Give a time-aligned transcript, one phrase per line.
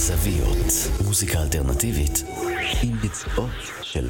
[0.00, 0.88] בזוויות.
[1.04, 2.24] מוזיקה אלטרנטיבית
[2.82, 3.50] עם ביצועות
[3.82, 4.08] של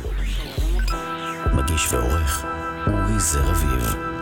[1.54, 2.44] מגיש ועורך
[2.86, 4.19] אורי זר אביב.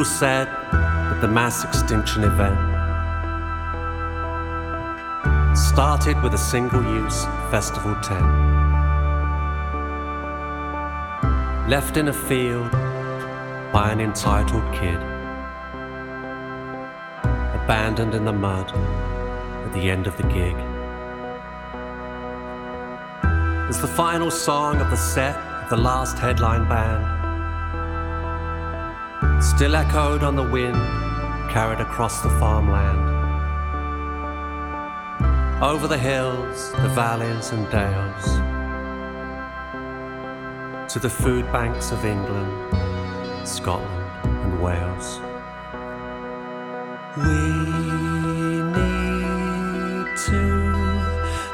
[0.00, 2.56] People said that the mass extinction event
[5.54, 8.24] started with a single use festival tent.
[11.68, 12.72] Left in a field
[13.74, 14.96] by an entitled kid.
[17.62, 20.56] Abandoned in the mud at the end of the gig.
[23.68, 27.19] As the final song of the set of the last headline band
[29.60, 30.74] still echoed on the wind,
[31.50, 32.98] carried across the farmland.
[35.62, 38.24] Over the hills, the valleys and dales,
[40.90, 42.50] to the food banks of England,
[43.46, 45.20] Scotland, and Wales.
[47.18, 47.50] We
[48.72, 50.42] need to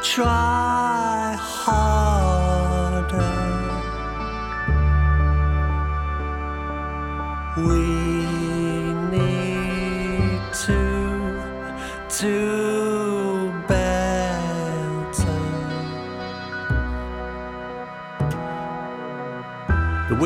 [0.05, 0.86] try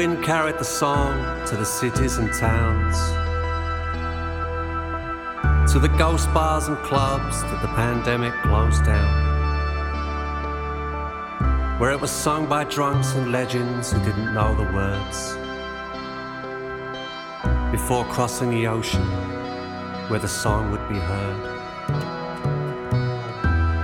[0.01, 1.13] wind carried the song
[1.47, 2.97] to the cities and towns,
[5.71, 9.13] to the ghost bars and clubs that the pandemic closed down.
[11.79, 15.37] Where it was sung by drunks and legends who didn't know the words
[17.71, 19.07] before crossing the ocean
[20.09, 21.43] where the song would be heard.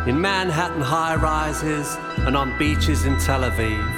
[0.08, 3.95] In Manhattan high rises and on beaches in Tel Aviv.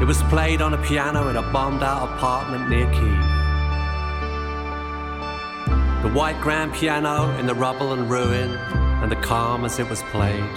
[0.00, 3.24] It was played on a piano in a bombed out apartment near Kiev.
[6.02, 8.50] The white grand piano in the rubble and ruin,
[9.02, 10.50] and the calm as it was played.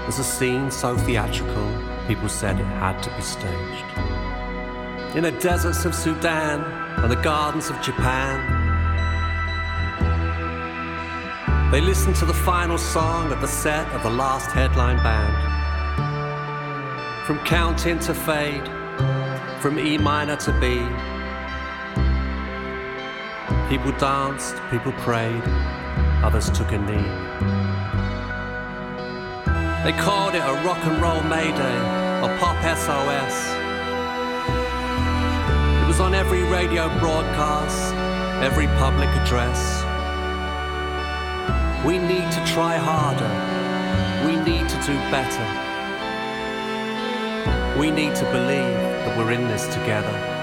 [0.00, 1.68] It Was a scene so theatrical,
[2.06, 4.04] people said it had to be staged
[5.14, 6.60] in the deserts of Sudan
[7.00, 8.40] and the gardens of Japan.
[11.70, 15.53] They listened to the final song of the set of the last headline band.
[17.26, 18.68] From count in to fade,
[19.58, 20.76] from E minor to B.
[23.70, 25.42] People danced, people prayed,
[26.22, 27.08] others took a knee.
[29.84, 31.78] They called it a rock and roll mayday,
[32.20, 33.34] a pop SOS
[35.82, 37.94] It was on every radio broadcast,
[38.44, 39.82] every public address.
[41.86, 43.32] We need to try harder.
[44.26, 45.63] We need to do better.
[47.78, 50.33] We need to believe that we're in this together.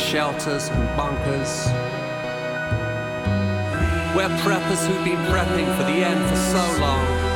[0.00, 1.66] Shelters and bunkers.
[4.16, 7.30] We're preppers who've been prepping for the end for so long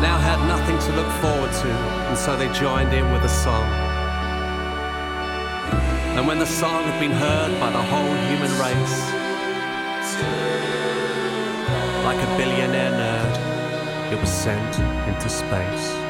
[0.00, 1.68] now had nothing to look forward to,
[2.08, 3.64] and so they joined in with a song.
[6.16, 8.98] And when the song had been heard by the whole human race,
[12.04, 14.78] like a billionaire nerd, it was sent
[15.08, 16.07] into space.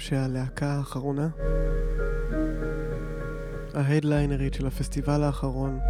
[0.00, 1.28] שהלהקה האחרונה,
[3.74, 5.80] ההדליינרית של הפסטיבל האחרון,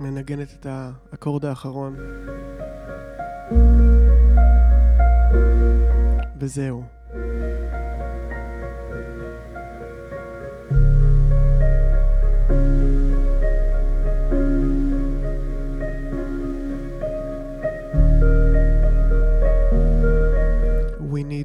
[0.00, 1.96] מנגנת את האקורד האחרון.
[6.38, 7.01] וזהו.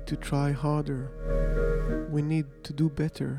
[0.08, 1.12] to try harder.
[2.10, 3.32] We need to do better.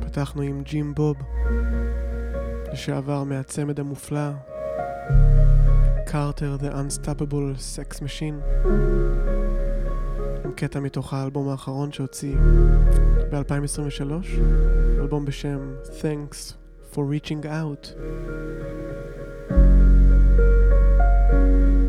[0.00, 1.16] פתחנו עם ג'ים בוב,
[2.72, 4.30] לשעבר מהצמד המופלא,
[6.06, 8.66] קארטר The Unstoppable Sex Machine,
[10.44, 12.36] עם קטע מתוך האלבום האחרון שהוציא
[13.30, 14.12] ב-2023,
[15.00, 16.59] אלבום בשם Thanks
[16.92, 17.88] for reaching out.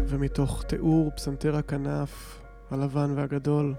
[0.08, 3.74] ומתוך תיאור פסנתר הכנף הלבן והגדול.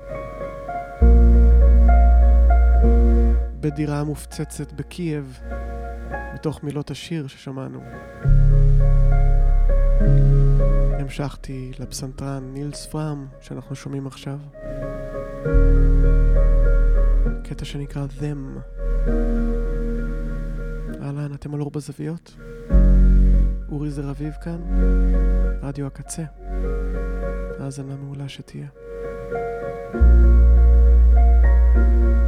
[3.60, 5.40] בדירה מופצצת בקייב,
[6.34, 7.80] מתוך מילות השיר ששמענו.
[10.98, 14.38] המשכתי לפסנתרן נילס פראם שאנחנו שומעים עכשיו.
[17.44, 18.58] קטע שנקרא Them.
[21.42, 22.36] אתם על אור בזוויות.
[23.68, 24.60] אורי זר אביב כאן,
[25.62, 26.24] רדיו הקצה.
[27.60, 28.66] האזנה מעולה שתהיה.
[29.92, 30.04] thank
[32.06, 32.21] you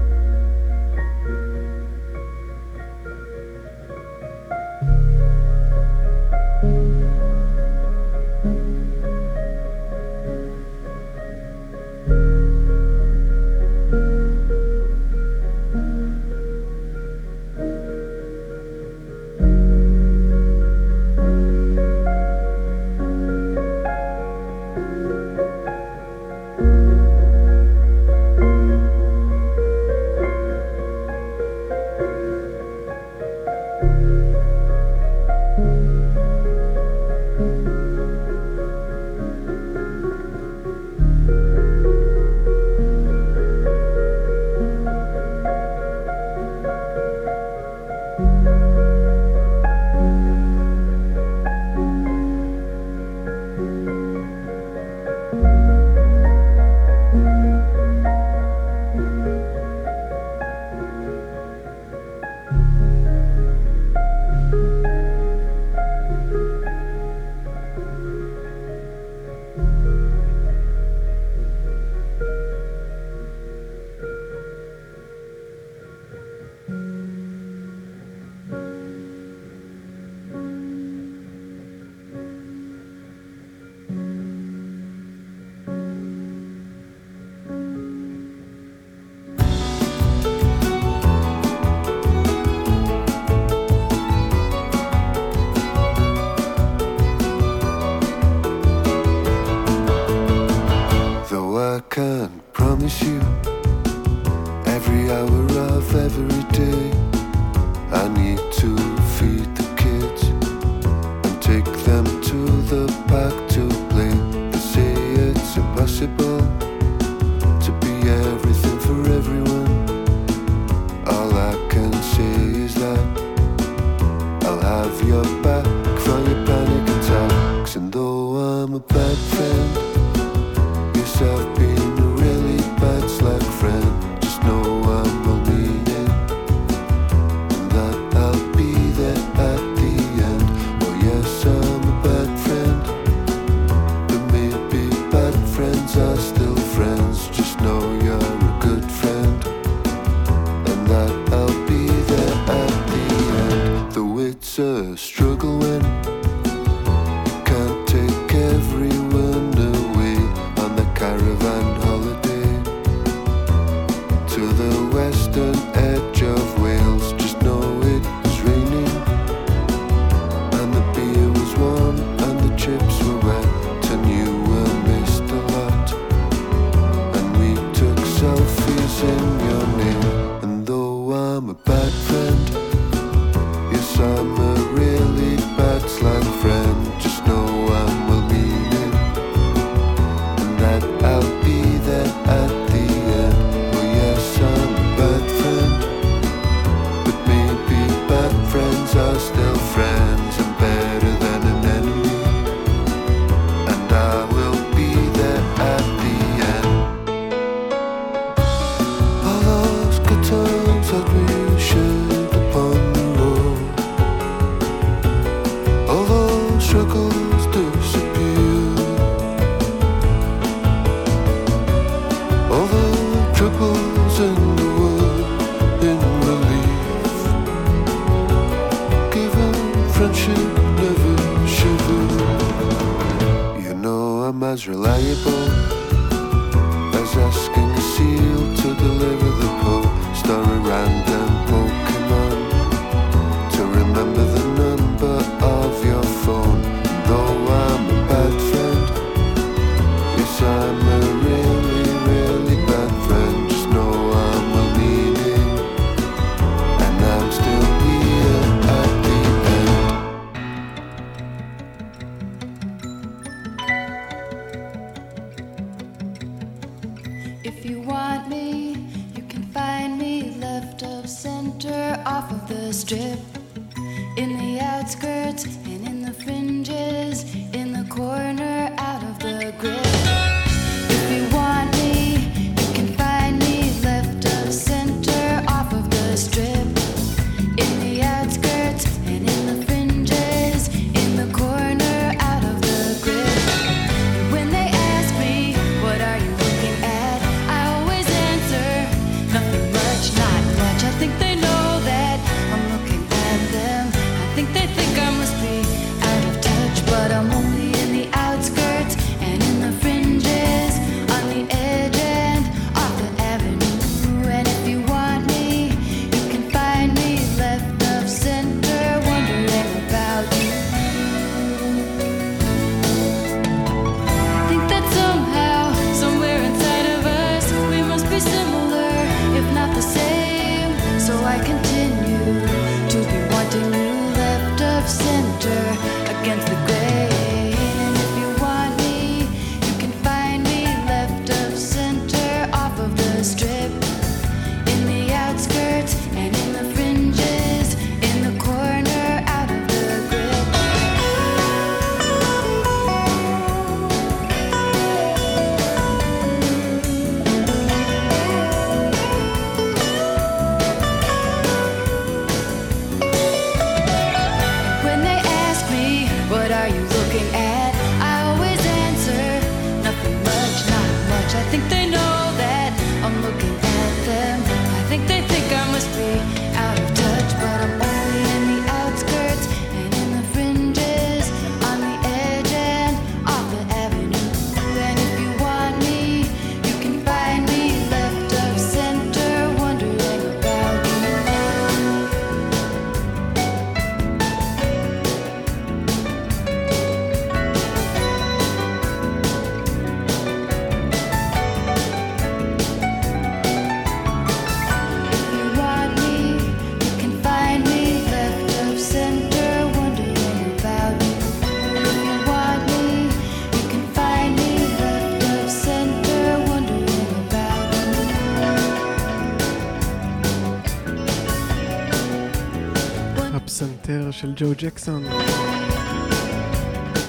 [424.36, 425.04] ג'ו ג'קסון,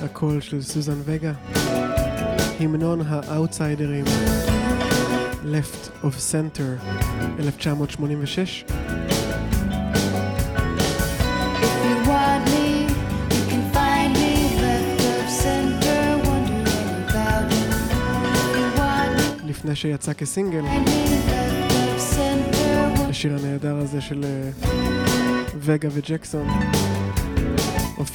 [0.04, 1.34] הקול של סוזן וגה,
[2.60, 4.06] המנון האאוטסיידרים,
[5.44, 6.86] Left of Center,
[7.40, 8.66] 1986.
[19.46, 20.64] לפני שיצא כסינגל.
[23.10, 24.50] השיר הנהדר הזה של אה,
[25.60, 26.48] וגה וג'קסון.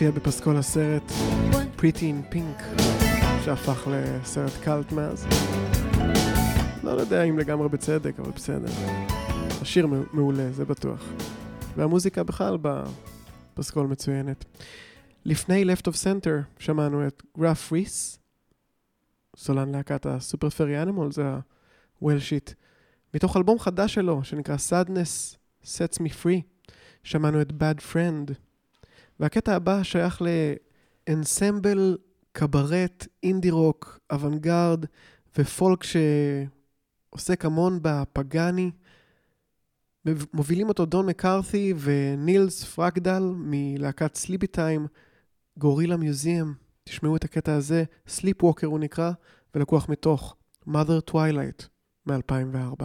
[0.01, 1.03] הופיע בפסקול הסרט
[1.79, 2.81] Pretty in Pink,
[3.45, 5.27] שהפך לסרט קאלט מאז.
[6.83, 8.73] לא יודע אם לגמרי בצדק, אבל בסדר.
[9.63, 11.05] השיר מעולה, זה בטוח.
[11.77, 14.45] והמוזיקה בכלל בפסקול מצוינת.
[15.25, 18.19] לפני Left of Center שמענו את גרף ריס,
[19.37, 21.23] סולן להקת הסופר פרי אנימול, זה
[21.99, 22.53] הוולשי,
[23.15, 26.71] מתוך אלבום חדש שלו, שנקרא Sadness Sets Me Free,
[27.03, 28.50] שמענו את Bad Friend.
[29.21, 30.23] והקטע הבא שייך
[31.09, 31.99] לאנסמבל,
[32.33, 34.85] קברט, אינדי רוק, אוונגרד
[35.39, 38.71] ופולק שעוסק המון בפגאני.
[40.35, 44.87] מובילים אותו דון מקארתי ונילס פרקדל מלהקת Sleepytime
[45.59, 46.53] Gorilla Museum.
[46.85, 49.13] תשמעו את הקטע הזה, Sleepwalker הוא נקרא,
[49.55, 50.37] ולקוח מתוך
[50.69, 51.67] Mother Twilight
[52.07, 52.85] מ-2004.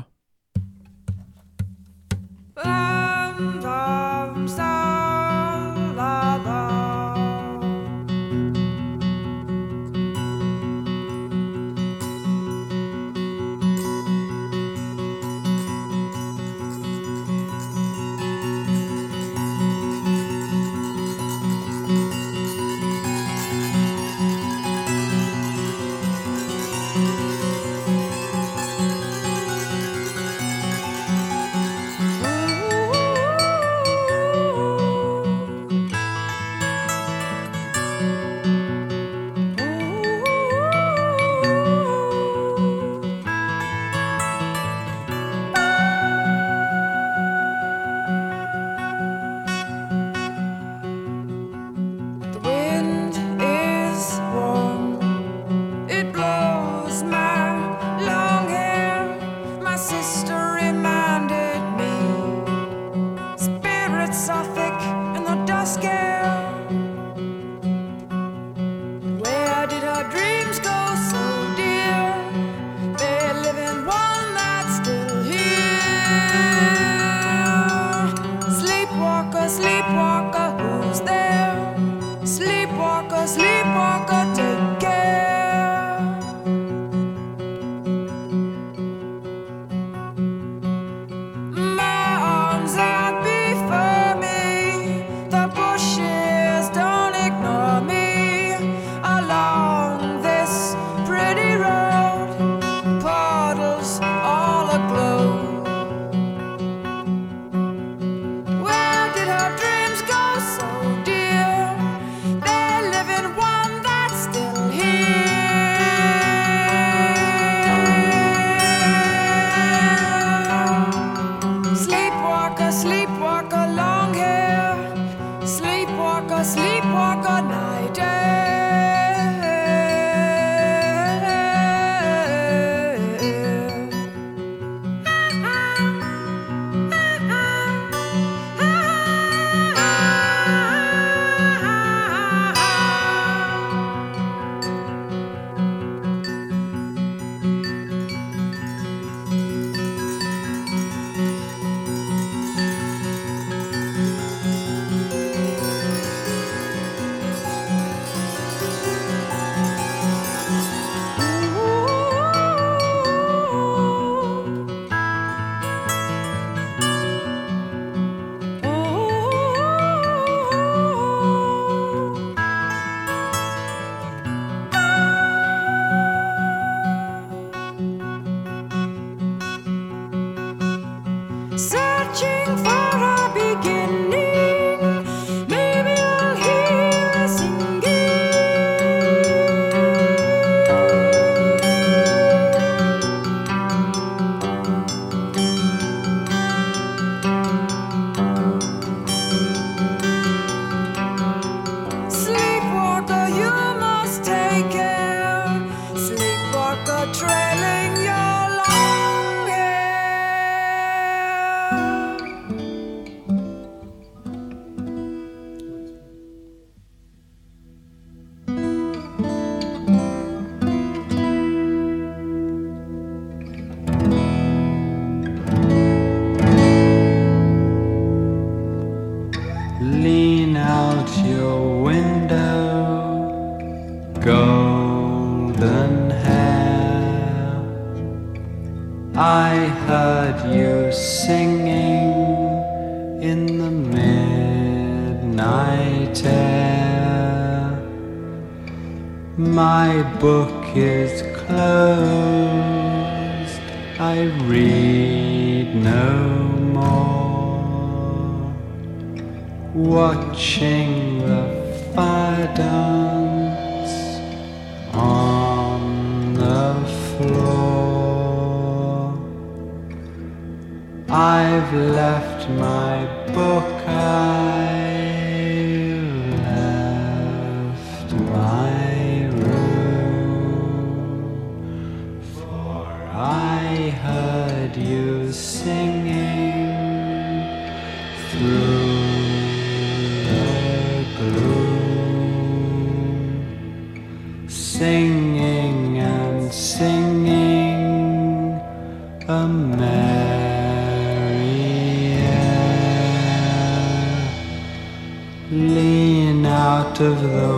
[306.96, 307.50] out of the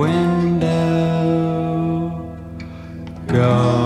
[0.00, 0.70] window.
[3.28, 3.80] Go.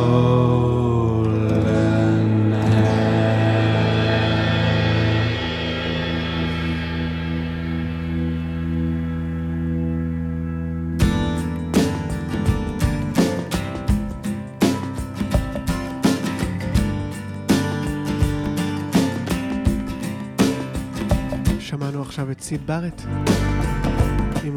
[22.15, 23.03] עכשיו את סיד בארט.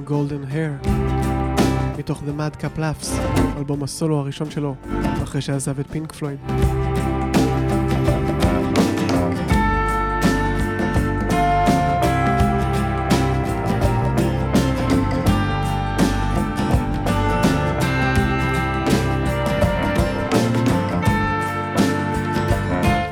[0.08, 0.89] Golden Hair
[1.98, 3.08] מתוך The Mad Cup Laughs,
[3.58, 4.76] אלבום הסולו הראשון שלו
[5.24, 6.39] אחרי שעזב את פינק פלויד.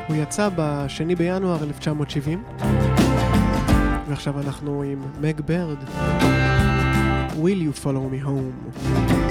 [0.08, 2.42] הוא יצא ב-2 בינואר 1970
[4.08, 5.78] ועכשיו אנחנו עם מג ברד
[7.36, 9.25] Will You Follow Me Home?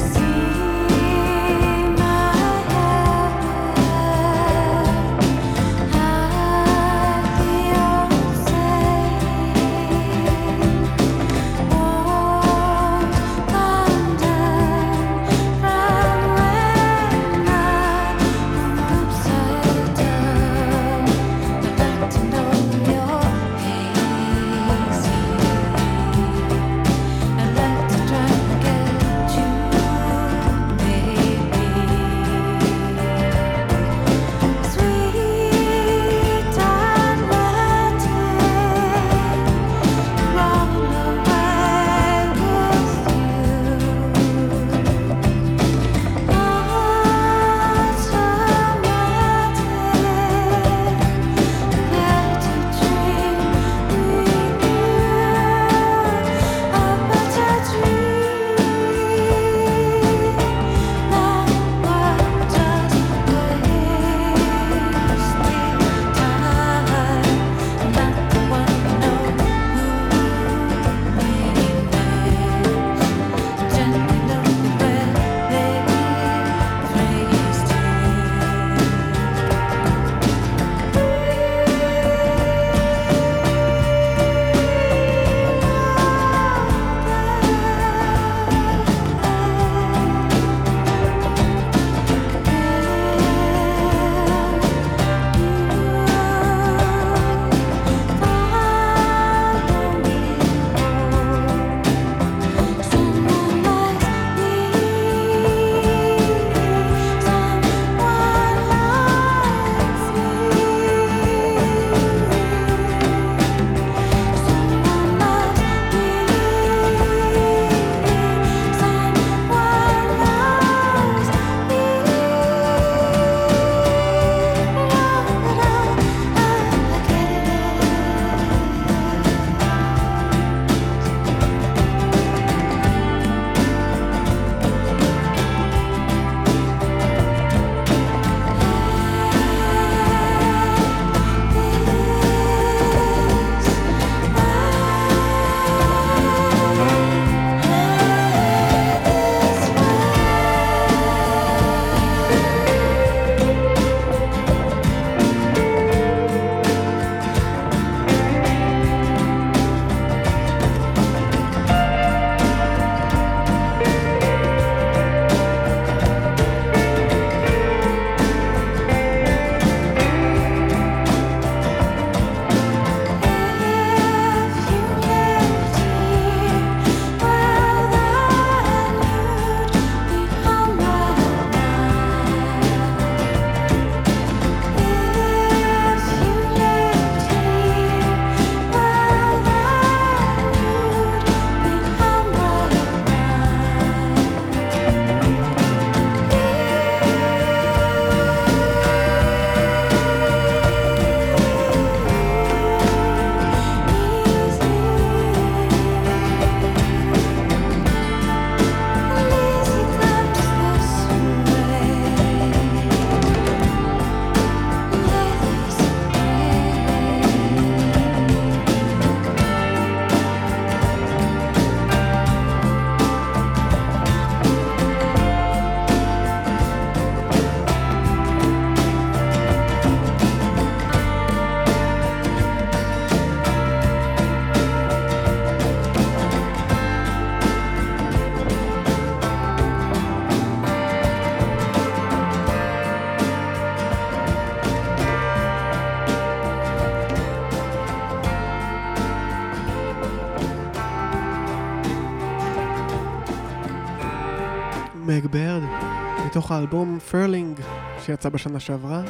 [256.56, 257.60] האלבום Furling
[258.00, 259.02] שיצא בשנה שעברה.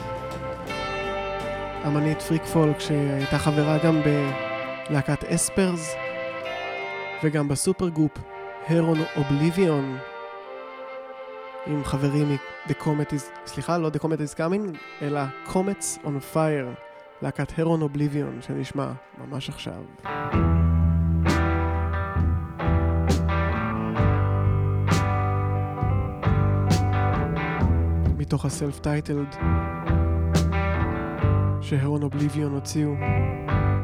[1.87, 4.01] אמנית freak folk שהייתה חברה גם
[4.89, 5.95] בלהקת Espers
[7.23, 8.11] וגם ב supergroup
[8.67, 9.97] Heron Oblivion
[11.67, 13.23] עם חברים מ-The Comet is...
[13.45, 16.79] סליחה, לא The Comet is coming, אלא Comets on Fire,
[17.21, 19.81] להקת Heron Oblivion שנשמע ממש עכשיו.
[28.25, 29.35] מתוך הסלף טייטלד
[31.61, 32.91] שהרון אובליביון הוציאו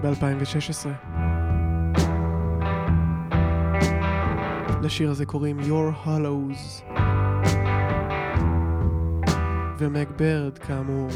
[0.04, 0.88] ב-2016.
[4.82, 6.84] לשיר הזה קוראים Your Hollows.
[9.77, 11.10] ומג ברד, כאמור,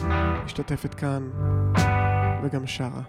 [0.46, 1.30] משתתפת כאן
[2.44, 3.02] וגם שרה.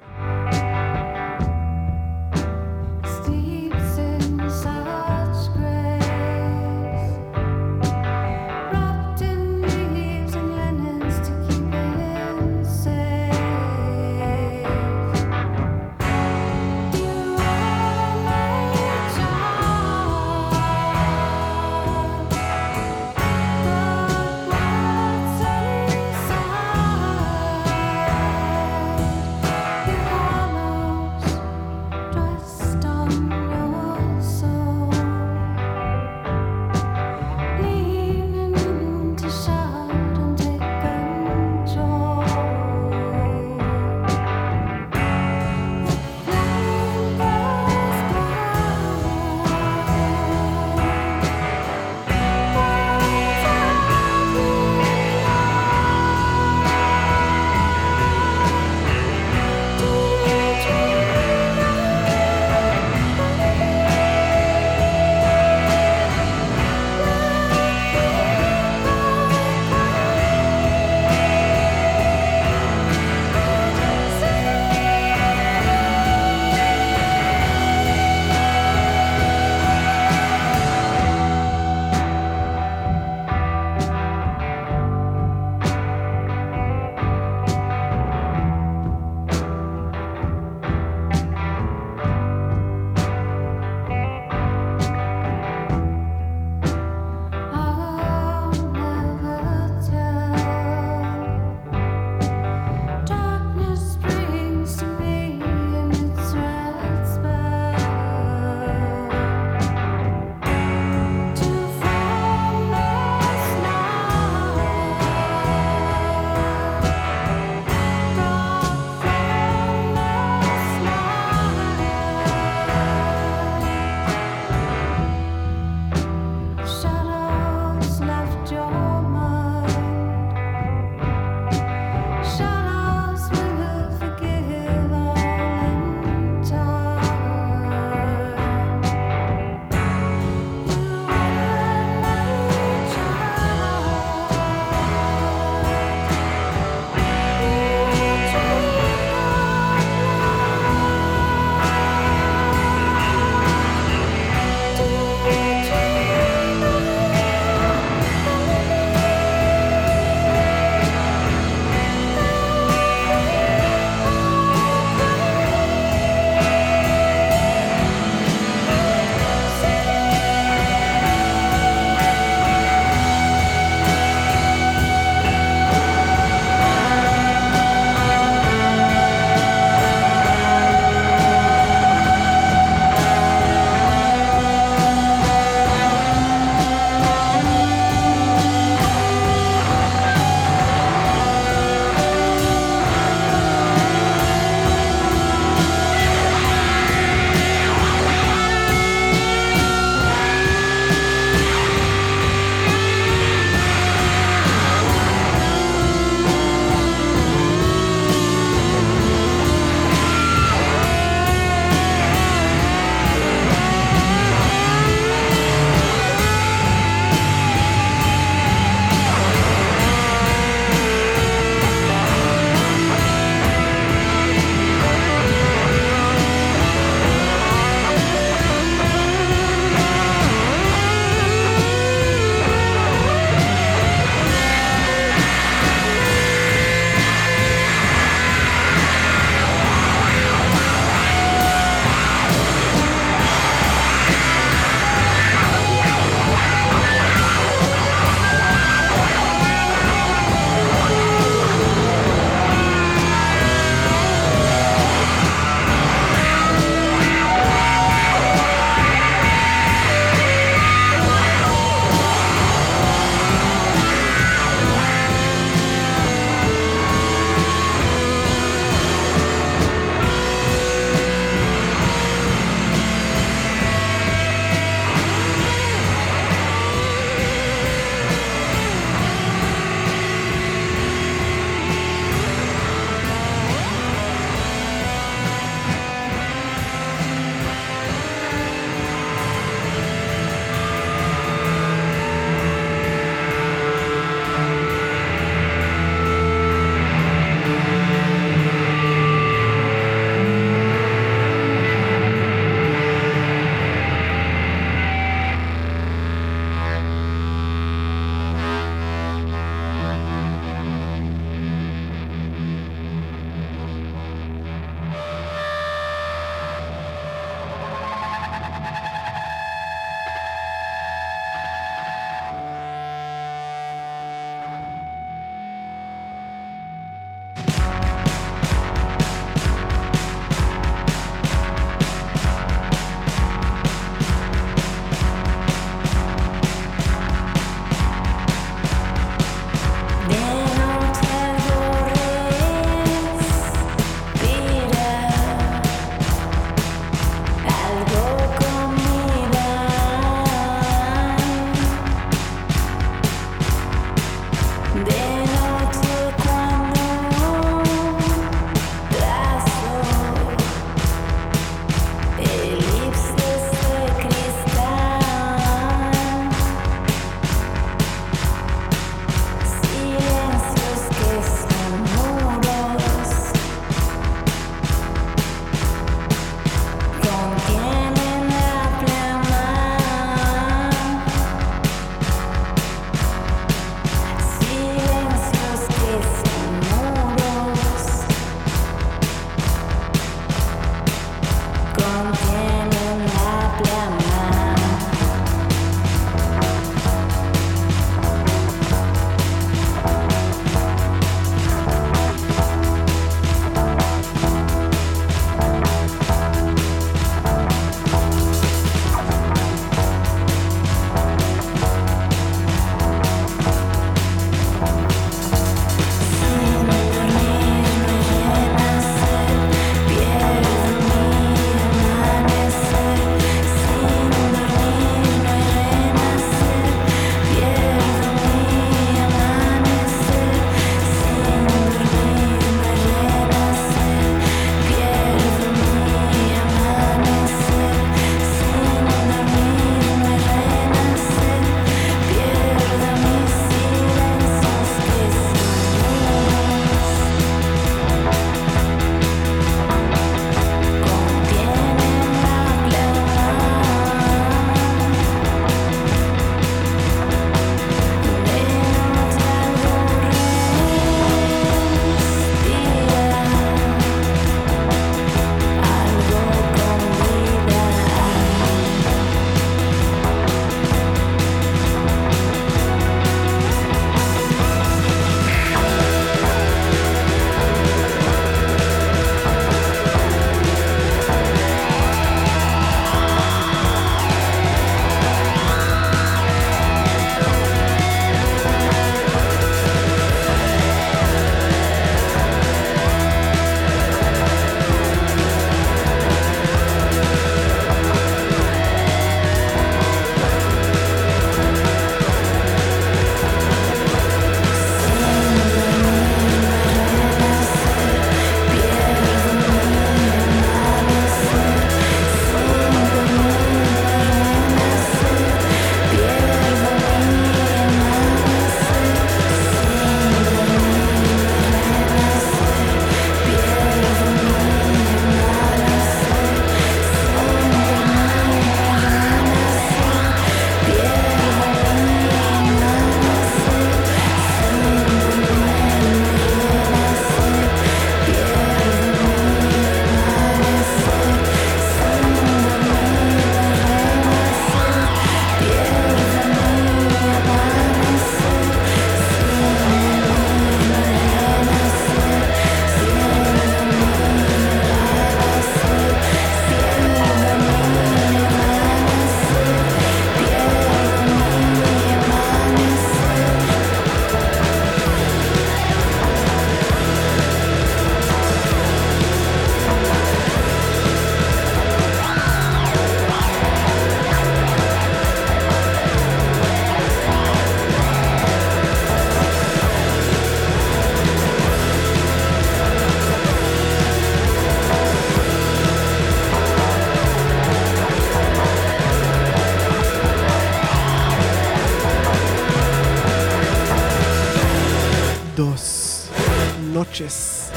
[596.97, 597.53] Noches.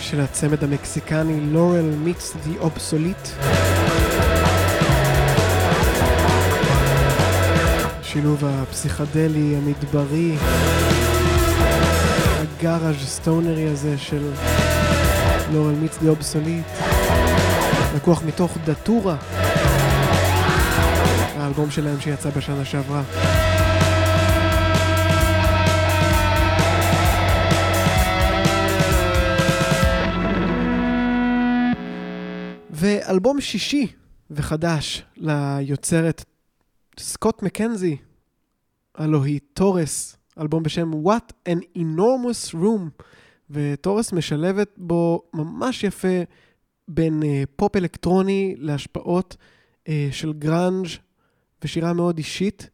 [0.00, 3.28] של הצמד המקסיקני Lorelle Meets The Obsolete.
[8.00, 10.36] השילוב הפסיכדלי, המדברי,
[12.40, 14.30] ה garage סטונרי הזה של
[15.52, 16.66] Lorelle Meets The Obsolete.
[17.96, 19.16] לקוח מתוך Datura,
[21.38, 23.02] האלבום שלהם שיצא בשנה שעברה.
[32.78, 33.86] ואלבום שישי
[34.30, 36.24] וחדש ליוצרת
[36.98, 37.96] סקוט מקנזי,
[38.94, 43.02] הלו היא תורס, אלבום בשם What an Enormous Room,
[43.50, 46.22] ותורס משלבת בו ממש יפה
[46.88, 49.36] בין uh, פופ אלקטרוני להשפעות
[49.84, 50.86] uh, של גראנג'
[51.64, 52.70] ושירה מאוד אישית,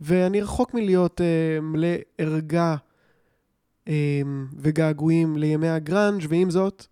[0.00, 1.88] ואני רחוק מלהיות uh, מלא
[2.18, 2.76] ערגה
[3.84, 3.90] uh,
[4.58, 6.86] וגעגועים לימי הגראנג', ועם זאת,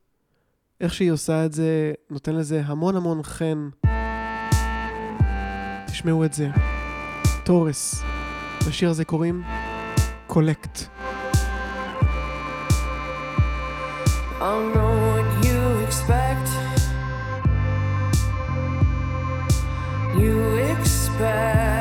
[0.80, 3.68] איך שהיא עושה את זה, נותן לזה המון המון חן.
[5.86, 6.48] תשמעו את זה.
[7.44, 8.02] Torres.
[8.68, 9.42] לשיר הזה קוראים
[10.26, 10.78] Collect.
[20.20, 20.36] You
[20.76, 21.77] expect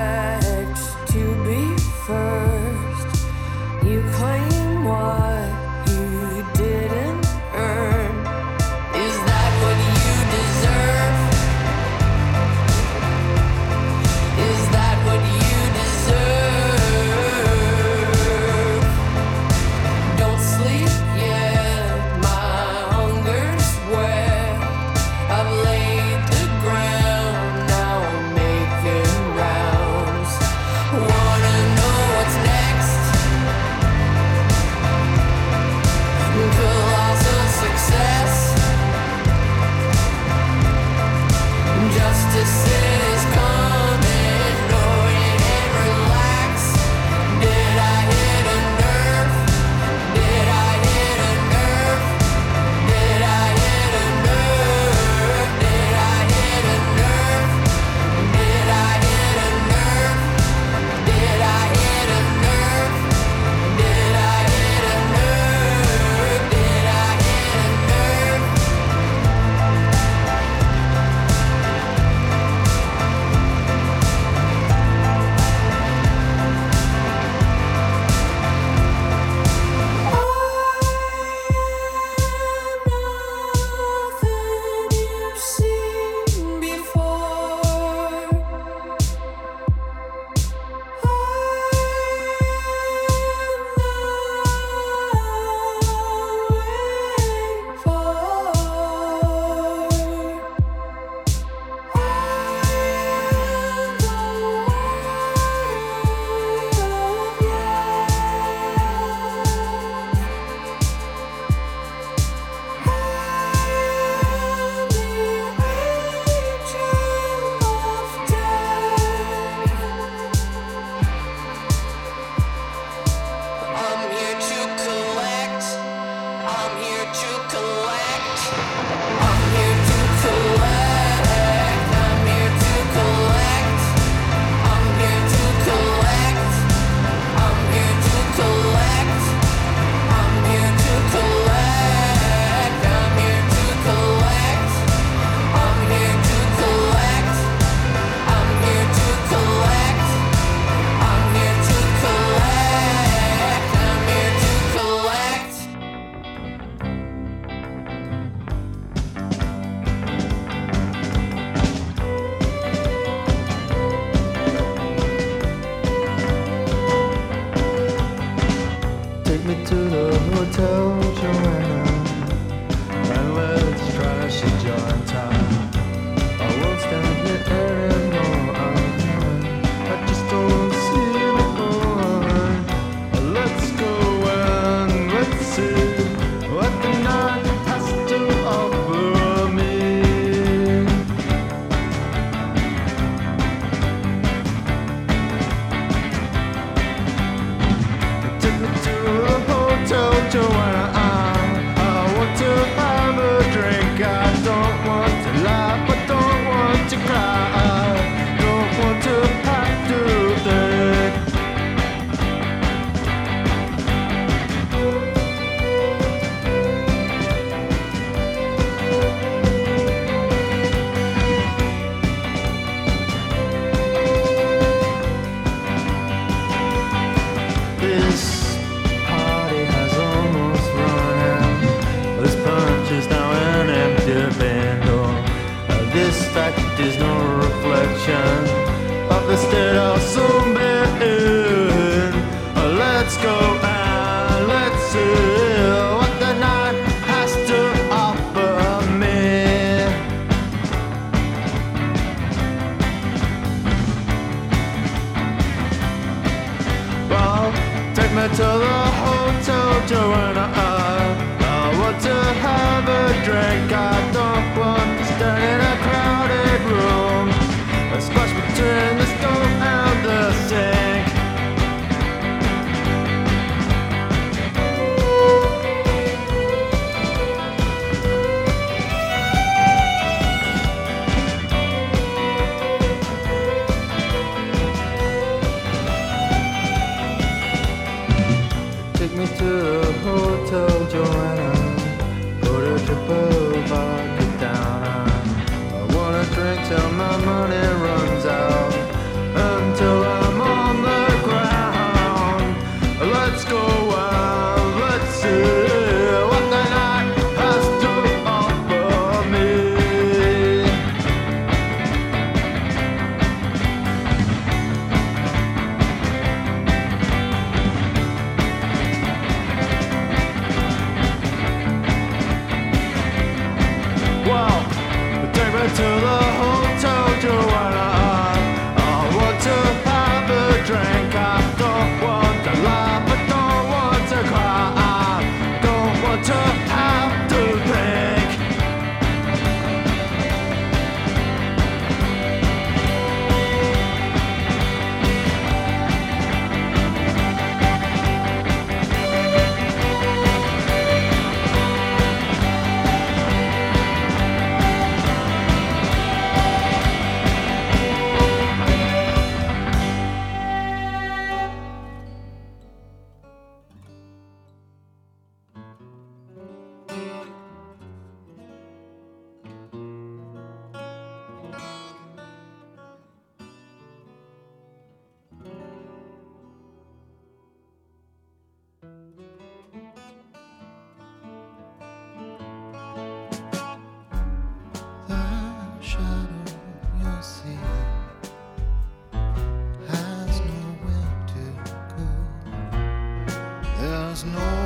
[394.17, 394.56] There's no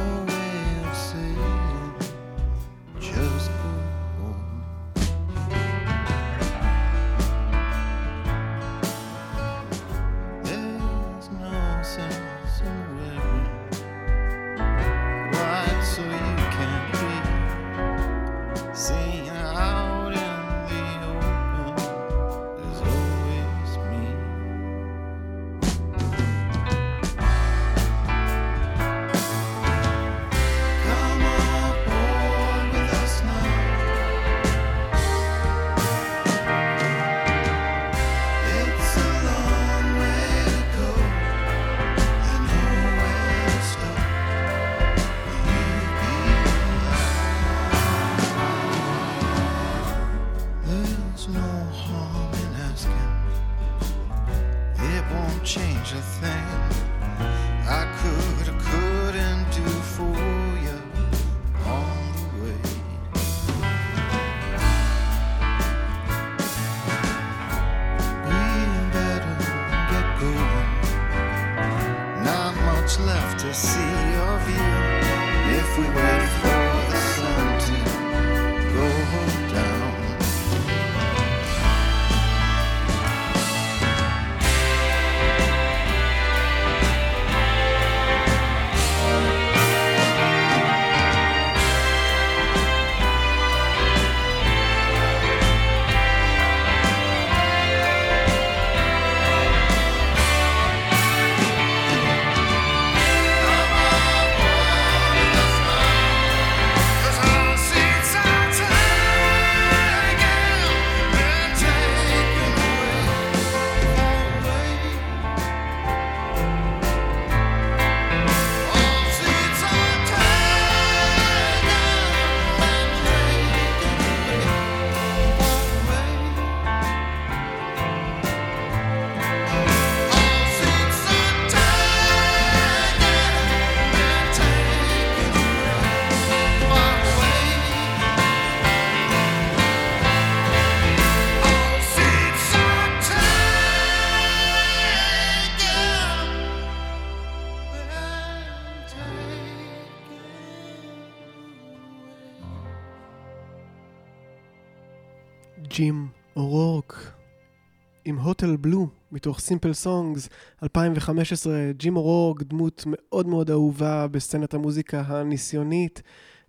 [158.24, 160.30] הוטל בלו מתוך סימפל סונגס
[160.64, 161.72] 2015.
[161.78, 166.02] ג'ים אורורק דמות מאוד מאוד אהובה בסצנת המוזיקה הניסיונית.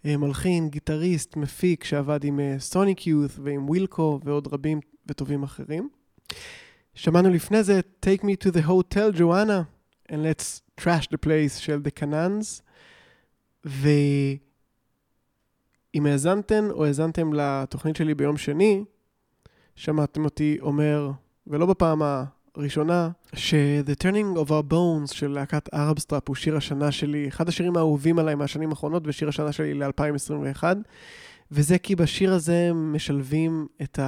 [0.06, 5.88] אה, מלחין, גיטריסט, מפיק, שעבד עם סוניק יות' ועם ווילקו ועוד רבים וטובים אחרים.
[6.94, 9.64] שמענו לפני זה Take me to the hotel, Joanna,
[10.08, 12.62] and let's trash the place של The Canans.
[13.64, 14.38] ואם
[16.06, 18.84] האזנתן או האזנתם לתוכנית שלי ביום שני,
[19.76, 21.10] שמעתם אותי אומר,
[21.46, 22.02] ולא בפעם
[22.54, 27.76] הראשונה, ש-The Turning of Our Bones של להקת ארבסטראפ הוא שיר השנה שלי, אחד השירים
[27.76, 30.64] האהובים עליי מהשנים האחרונות, ושיר השנה שלי ל-2021,
[31.50, 33.98] וזה כי בשיר הזה משלבים את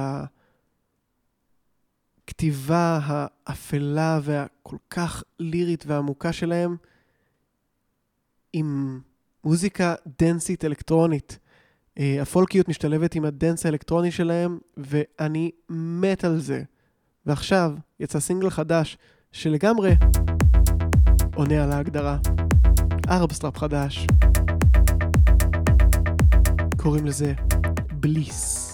[2.25, 6.75] הכתיבה האפלה והכל כך לירית ועמוקה שלהם
[8.53, 8.99] עם
[9.43, 11.39] מוזיקה דנסית אלקטרונית.
[11.99, 16.63] אה, הפולקיות משתלבת עם ה dance האלקטרוני שלהם, ואני מת על זה.
[17.25, 18.97] ועכשיו יצא סינגל חדש
[19.31, 19.95] שלגמרי
[21.35, 22.17] עונה על ההגדרה.
[23.09, 24.07] Arab Strap חדש.
[26.77, 27.33] קוראים לזה
[27.91, 28.64] Bliss.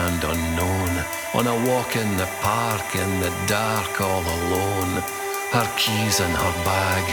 [0.00, 1.04] Bare and unknown.
[1.34, 5.02] On a walk in the park in the dark all alone.
[5.52, 7.04] Her keys in her bag.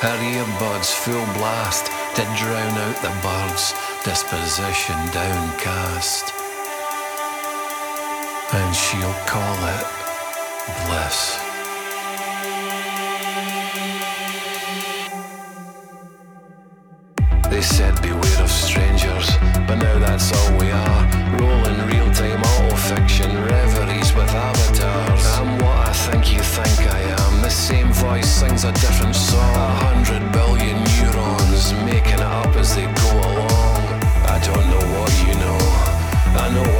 [0.00, 3.74] Her earbuds full blast to drown out the birds.
[4.04, 6.32] Disposition downcast.
[8.52, 9.86] And she'll call it
[10.86, 11.38] bliss.
[17.50, 19.30] They said beware of strangers,
[19.66, 21.02] but now that's all we are.
[21.38, 25.26] Rolling time auto fiction reveries with avatars.
[25.38, 27.42] I'm what I think you think I am.
[27.42, 29.54] The same voice sings a different song.
[29.54, 33.82] A hundred billion neurons making it up as they go along.
[34.34, 35.60] I don't know what you know.
[36.42, 36.75] I know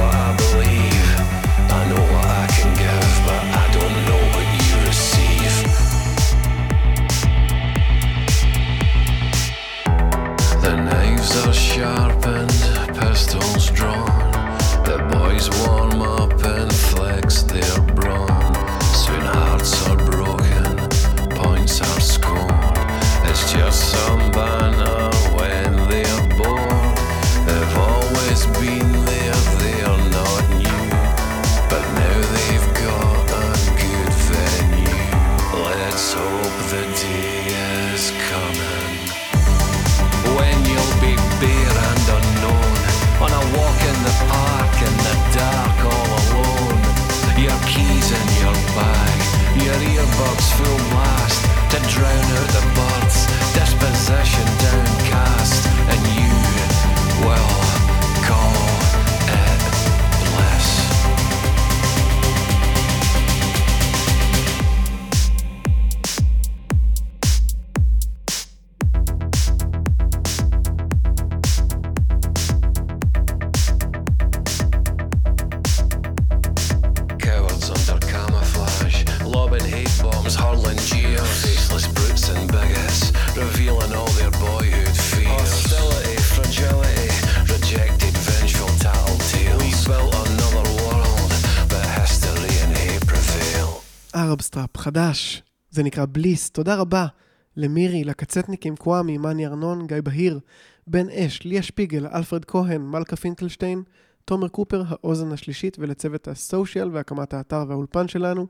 [94.27, 96.49] Arab Strap חדש, זה נקרא Bliss.
[96.49, 97.07] תודה רבה
[97.55, 100.39] למירי, לקצטניקים, קוואמי, מאני ארנון, גיא בהיר,
[100.87, 103.83] בן אש, ליה שפיגל, אלפרד כהן, מלכה פינקלשטיין,
[104.25, 108.47] תומר קופר, האוזן השלישית, ולצוות ה social והקמת האתר והאולפן שלנו.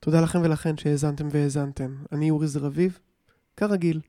[0.00, 1.96] תודה לכם ולכן שהאזנתם והאזנתן.
[2.12, 2.98] אני אורי זר אביב,
[3.56, 4.00] כרגיל,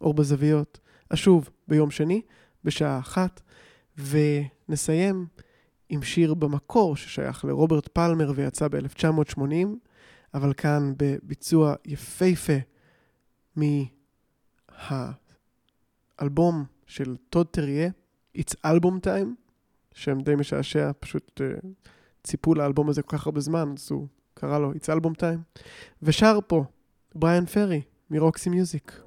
[0.00, 0.78] אור בזוויות.
[1.08, 2.20] אשוב ביום שני,
[2.64, 3.40] בשעה אחת,
[3.98, 5.26] ונסיים
[5.88, 9.66] עם שיר במקור ששייך לרוברט פלמר ויצא ב-1980,
[10.34, 12.52] אבל כאן בביצוע יפהפה
[16.20, 17.90] מהאלבום של טוד טריה,
[18.38, 19.28] It's Album Time,
[19.94, 21.66] שם די משעשע, פשוט uh,
[22.22, 25.60] ציפו לאלבום הזה כל כך הרבה זמן, אז הוא קרא לו It's Album Time,
[26.02, 26.64] ושר פה
[27.14, 29.02] בריאן פרי מרוקסי מיוזיק.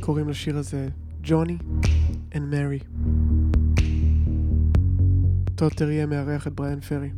[0.00, 0.88] קוראים לשיר הזה
[1.22, 1.58] ג'וני
[2.32, 2.78] and מרי.
[5.55, 7.09] טוטר יהיה מארח את בריאן פרי.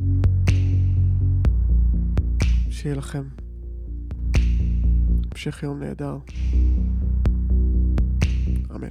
[2.70, 3.22] שיהיה לכם
[5.32, 6.18] המשך יום נהדר.
[8.76, 8.88] אמן.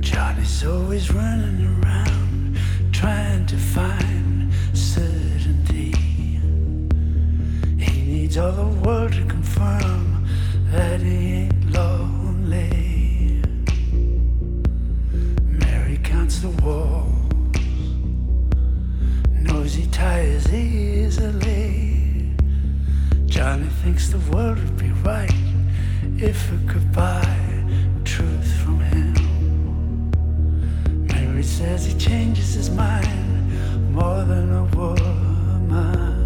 [0.00, 2.56] Johnny's always running around
[2.92, 5.92] trying to find certainty.
[7.84, 10.26] He needs all the world to confirm
[10.72, 12.89] that he ain't lonely.
[16.31, 16.63] Counts the
[19.53, 22.33] walls, he tires easily.
[23.25, 25.33] Johnny thinks the world would be right
[26.17, 27.25] if it could buy
[28.05, 29.13] truth from him.
[31.07, 36.20] Mary says he changes his mind more than a woman.